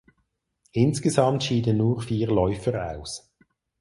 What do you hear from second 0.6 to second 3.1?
Insgesamt schieden nur vier Läufer